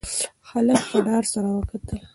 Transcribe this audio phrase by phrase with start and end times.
[0.49, 1.99] هلک په ډار سره وکتل.